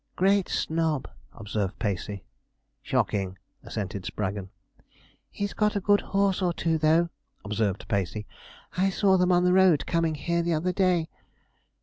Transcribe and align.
'Great 0.15 0.49
snob,' 0.49 1.07
observed 1.31 1.77
Pacey. 1.77 2.23
'Shocking,' 2.81 3.37
assented 3.61 4.03
Spraggon. 4.03 4.49
'He's 5.29 5.53
got 5.53 5.75
a 5.75 5.79
good 5.79 6.01
horse 6.01 6.41
or 6.41 6.53
two, 6.53 6.79
though,' 6.79 7.11
observed 7.45 7.87
Pacey; 7.87 8.25
'I 8.77 8.89
saw 8.89 9.15
them 9.15 9.31
on 9.31 9.43
the 9.43 9.53
road 9.53 9.85
coming 9.85 10.15
here 10.15 10.41
the 10.41 10.53
other 10.55 10.73
day.' 10.73 11.07